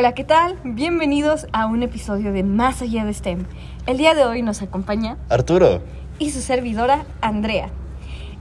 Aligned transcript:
Hola, 0.00 0.14
¿qué 0.14 0.22
tal? 0.22 0.56
Bienvenidos 0.62 1.48
a 1.50 1.66
un 1.66 1.82
episodio 1.82 2.32
de 2.32 2.44
Más 2.44 2.82
allá 2.82 3.04
de 3.04 3.12
STEM. 3.12 3.46
El 3.84 3.98
día 3.98 4.14
de 4.14 4.24
hoy 4.24 4.42
nos 4.42 4.62
acompaña 4.62 5.16
Arturo. 5.28 5.80
y 6.20 6.30
su 6.30 6.40
servidora 6.40 7.04
Andrea. 7.20 7.70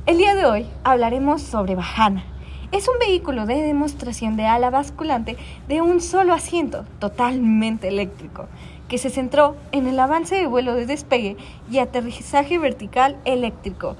El 0.05 0.19
día 0.19 0.35
de 0.35 0.45
hoy 0.45 0.67
hablaremos 0.83 1.41
sobre 1.41 1.73
Bajana. 1.73 2.23
Es 2.71 2.87
un 2.87 2.99
vehículo 2.99 3.47
de 3.47 3.55
demostración 3.63 4.37
de 4.37 4.45
ala 4.45 4.69
basculante 4.69 5.35
de 5.67 5.81
un 5.81 5.99
solo 5.99 6.35
asiento, 6.35 6.85
totalmente 6.99 7.87
eléctrico, 7.87 8.45
que 8.87 8.99
se 8.99 9.09
centró 9.09 9.55
en 9.71 9.87
el 9.87 9.99
avance 9.99 10.35
de 10.35 10.45
vuelo 10.45 10.75
de 10.75 10.85
despegue 10.85 11.37
y 11.71 11.79
aterrizaje 11.79 12.59
vertical 12.59 13.17
eléctrico, 13.25 13.95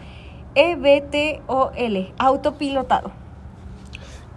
E 0.54 0.74
EVTOL, 0.74 2.14
autopilotado. 2.20 3.27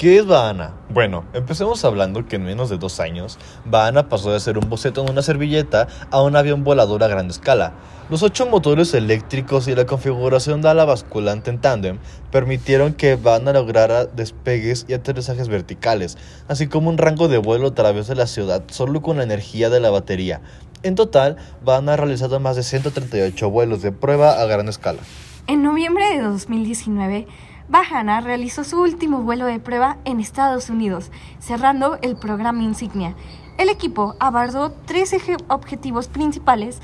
¿Qué 0.01 0.17
es 0.17 0.25
Bahana? 0.25 0.73
Bueno, 0.89 1.27
empecemos 1.35 1.85
hablando 1.85 2.25
que 2.25 2.37
en 2.37 2.45
menos 2.45 2.71
de 2.71 2.79
dos 2.79 3.01
años, 3.01 3.39
Bahana 3.67 4.09
pasó 4.09 4.33
de 4.33 4.41
ser 4.41 4.57
un 4.57 4.71
boceto 4.71 5.03
en 5.03 5.11
una 5.11 5.21
servilleta 5.21 5.89
a 6.11 6.23
un 6.23 6.37
avión 6.37 6.65
volador 6.65 7.05
a 7.05 7.07
gran 7.07 7.29
escala. 7.29 7.75
Los 8.09 8.23
ocho 8.23 8.47
motores 8.47 8.95
eléctricos 8.95 9.69
y 9.69 9.75
la 9.75 9.85
configuración 9.85 10.63
de 10.63 10.71
ala 10.71 10.87
basculante 10.87 11.51
en 11.51 11.61
tándem 11.61 11.99
permitieron 12.33 12.95
que 12.95 13.17
Bahana 13.17 13.53
lograra 13.53 14.07
despegues 14.07 14.87
y 14.89 14.95
aterrizajes 14.95 15.49
verticales, 15.49 16.17
así 16.49 16.67
como 16.67 16.89
un 16.89 16.97
rango 16.97 17.29
de 17.29 17.37
vuelo 17.37 17.69
a 17.69 17.75
través 17.75 18.07
de 18.07 18.15
la 18.15 18.27
ciudad 18.27 18.63
solo 18.71 19.03
con 19.03 19.19
la 19.19 19.25
energía 19.25 19.69
de 19.69 19.81
la 19.81 19.91
batería. 19.91 20.41
En 20.83 20.95
total, 20.95 21.37
Bahana 21.63 21.93
ha 21.93 21.97
realizado 21.99 22.41
más 22.41 22.57
de 22.57 22.63
138 22.63 23.51
vuelos 23.51 23.83
de 23.83 23.93
prueba 23.93 24.41
a 24.41 24.47
gran 24.47 24.67
escala. 24.71 25.01
En 25.47 25.63
noviembre 25.63 26.09
de 26.09 26.23
2019, 26.23 27.27
Bajana 27.75 28.21
realizó 28.21 28.65
su 28.65 28.81
último 28.81 29.23
vuelo 29.23 29.47
de 29.47 29.61
prueba 29.61 29.99
en 30.05 30.19
Estados 30.19 30.71
Unidos, 30.71 31.13
cerrando 31.39 31.99
el 32.03 32.17
programa 32.17 32.65
insignia. 32.65 33.15
El 33.59 33.69
equipo 33.69 34.17
abordó 34.19 34.73
tres 34.87 35.13
eje- 35.13 35.41
objetivos 35.47 36.09
principales, 36.09 36.81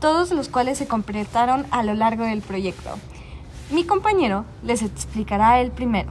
todos 0.00 0.30
los 0.32 0.48
cuales 0.48 0.78
se 0.78 0.86
completaron 0.88 1.66
a 1.70 1.82
lo 1.82 1.92
largo 1.92 2.24
del 2.24 2.40
proyecto. 2.40 2.92
Mi 3.70 3.84
compañero 3.84 4.46
les 4.64 4.80
explicará 4.80 5.60
el 5.60 5.70
primero. 5.70 6.10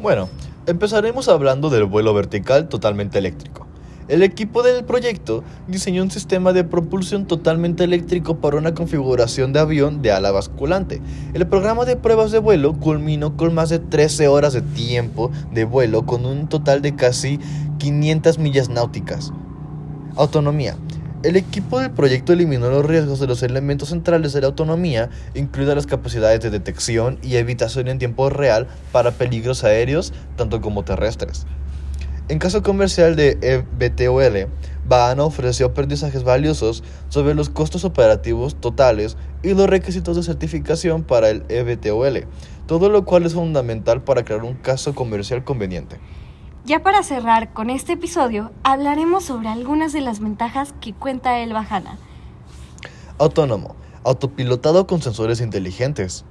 Bueno, 0.00 0.30
empezaremos 0.66 1.28
hablando 1.28 1.68
del 1.68 1.84
vuelo 1.84 2.14
vertical 2.14 2.66
totalmente 2.66 3.18
eléctrico. 3.18 3.66
El 4.10 4.24
equipo 4.24 4.64
del 4.64 4.84
proyecto 4.84 5.44
diseñó 5.68 6.02
un 6.02 6.10
sistema 6.10 6.52
de 6.52 6.64
propulsión 6.64 7.26
totalmente 7.26 7.84
eléctrico 7.84 8.38
para 8.38 8.56
una 8.56 8.74
configuración 8.74 9.52
de 9.52 9.60
avión 9.60 10.02
de 10.02 10.10
ala 10.10 10.32
basculante. 10.32 11.00
El 11.32 11.46
programa 11.46 11.84
de 11.84 11.94
pruebas 11.94 12.32
de 12.32 12.40
vuelo 12.40 12.74
culminó 12.74 13.36
con 13.36 13.54
más 13.54 13.68
de 13.68 13.78
13 13.78 14.26
horas 14.26 14.52
de 14.52 14.62
tiempo 14.62 15.30
de 15.52 15.62
vuelo 15.62 16.06
con 16.06 16.26
un 16.26 16.48
total 16.48 16.82
de 16.82 16.96
casi 16.96 17.38
500 17.78 18.40
millas 18.40 18.68
náuticas. 18.68 19.32
Autonomía. 20.16 20.76
El 21.22 21.36
equipo 21.36 21.78
del 21.78 21.92
proyecto 21.92 22.32
eliminó 22.32 22.68
los 22.68 22.84
riesgos 22.84 23.20
de 23.20 23.28
los 23.28 23.44
elementos 23.44 23.90
centrales 23.90 24.32
de 24.32 24.40
la 24.40 24.48
autonomía, 24.48 25.08
incluidas 25.36 25.76
las 25.76 25.86
capacidades 25.86 26.40
de 26.40 26.50
detección 26.50 27.20
y 27.22 27.36
evitación 27.36 27.86
en 27.86 28.00
tiempo 28.00 28.28
real 28.28 28.66
para 28.90 29.12
peligros 29.12 29.62
aéreos, 29.62 30.12
tanto 30.34 30.60
como 30.60 30.82
terrestres. 30.82 31.46
En 32.30 32.38
caso 32.38 32.62
comercial 32.62 33.16
de 33.16 33.38
E 33.42 33.64
EVTOL, 33.80 34.48
Bahana 34.86 35.24
ofreció 35.24 35.66
aprendizajes 35.66 36.22
valiosos 36.22 36.84
sobre 37.08 37.34
los 37.34 37.50
costos 37.50 37.84
operativos 37.84 38.54
totales 38.54 39.16
y 39.42 39.52
los 39.54 39.68
requisitos 39.68 40.14
de 40.14 40.22
certificación 40.22 41.02
para 41.02 41.28
el 41.28 41.44
E 41.48 41.58
EVTOL, 41.58 42.28
todo 42.68 42.88
lo 42.88 43.04
cual 43.04 43.26
es 43.26 43.34
fundamental 43.34 44.04
para 44.04 44.24
crear 44.24 44.44
un 44.44 44.54
caso 44.54 44.94
comercial 44.94 45.42
conveniente. 45.42 45.98
Ya 46.64 46.84
para 46.84 47.02
cerrar 47.02 47.52
con 47.52 47.68
este 47.68 47.94
episodio, 47.94 48.52
hablaremos 48.62 49.24
sobre 49.24 49.48
algunas 49.48 49.92
de 49.92 50.00
las 50.00 50.20
ventajas 50.20 50.72
que 50.80 50.92
cuenta 50.92 51.40
el 51.40 51.52
Bajana. 51.52 51.98
Autónomo, 53.18 53.74
autopilotado 54.04 54.86
con 54.86 55.02
sensores 55.02 55.40
inteligentes. 55.40 56.24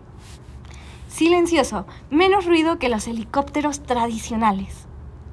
Silencioso, 1.09 1.85
menos 2.09 2.45
ruido 2.45 2.79
que 2.79 2.87
los 2.87 3.05
helicópteros 3.05 3.81
tradicionales. 3.81 4.88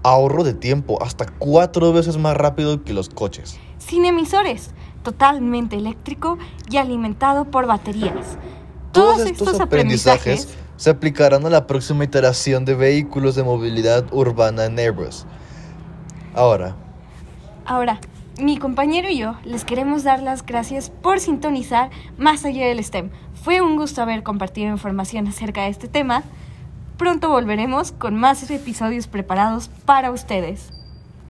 Ahorro 0.09 0.45
de 0.45 0.55
tiempo 0.55 1.03
hasta 1.03 1.27
cuatro 1.27 1.93
veces 1.93 2.17
más 2.17 2.37
rápido 2.37 2.85
que 2.85 2.93
los 2.93 3.09
coches. 3.09 3.59
Sin 3.79 4.05
emisores, 4.05 4.71
totalmente 5.03 5.75
eléctrico 5.75 6.39
y 6.71 6.77
alimentado 6.77 7.47
por 7.47 7.67
baterías. 7.67 8.39
Todos 8.93 9.23
estos 9.23 9.59
aprendizajes 9.59 10.57
se 10.77 10.91
aplicarán 10.91 11.45
a 11.45 11.51
la 11.51 11.67
próxima 11.67 12.05
iteración 12.05 12.65
de 12.65 12.77
vehículos 12.77 13.35
de 13.35 13.43
movilidad 13.43 14.05
urbana 14.13 14.67
en 14.67 14.79
Airbus. 14.79 15.27
Ahora, 16.35 16.77
Ahora, 17.65 17.99
mi 18.41 18.59
compañero 18.59 19.09
y 19.09 19.19
yo 19.19 19.35
les 19.45 19.65
queremos 19.65 20.05
dar 20.05 20.23
las 20.23 20.47
gracias 20.47 20.89
por 20.89 21.19
sintonizar 21.19 21.91
más 22.17 22.45
allá 22.45 22.69
del 22.69 22.83
STEM. 22.83 23.11
Fue 23.35 23.61
un 23.61 23.75
gusto 23.77 24.03
haber 24.03 24.23
compartido 24.23 24.69
información 24.69 25.27
acerca 25.27 25.65
de 25.65 25.71
este 25.71 25.89
tema. 25.89 26.23
Pronto 26.97 27.29
volveremos 27.29 27.93
con 27.93 28.17
más 28.17 28.49
episodios 28.51 29.07
preparados 29.07 29.69
para 29.85 30.11
ustedes. 30.11 30.76